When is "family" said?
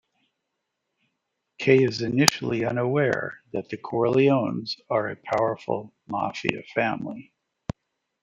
6.73-7.31